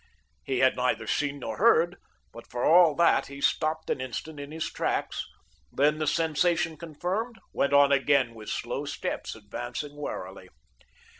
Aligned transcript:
He 0.43 0.57
had 0.61 0.75
neither 0.75 1.05
seen 1.05 1.37
nor 1.37 1.57
heard, 1.57 1.95
but 2.33 2.49
for 2.49 2.65
all 2.65 2.95
that 2.95 3.27
he 3.27 3.39
stopped 3.39 3.87
an 3.91 4.01
instant 4.01 4.39
in 4.39 4.51
his 4.51 4.65
tracks; 4.65 5.23
then, 5.71 5.99
the 5.99 6.07
sensation 6.07 6.75
confirmed, 6.75 7.35
went 7.53 7.71
on 7.73 7.91
again 7.91 8.33
with 8.33 8.49
slow 8.49 8.85
steps, 8.85 9.35
advancing 9.35 9.95
warily. 9.95 10.49